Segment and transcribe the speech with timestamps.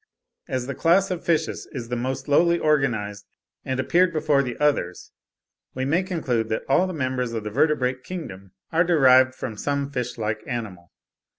[0.47, 3.27] As the class of fishes is the most lowly organised,
[3.63, 5.11] and appeared before the others,
[5.75, 9.91] we may conclude that all the members of the vertebrate kingdom are derived from some
[9.91, 10.91] fishlike animal.